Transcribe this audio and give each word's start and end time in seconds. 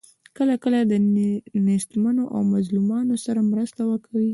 کله 0.37 0.53
کله 0.63 0.79
له 0.89 0.97
نیستمنو 1.67 2.23
او 2.33 2.39
مظلومانو 2.53 3.15
سره 3.25 3.41
مرسته 3.51 3.81
کوي. 4.05 4.29